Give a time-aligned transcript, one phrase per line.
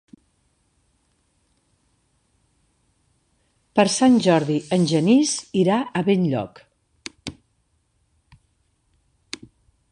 [3.79, 5.35] Per Sant Jordi en Genís
[5.65, 6.63] irà a Benlloc.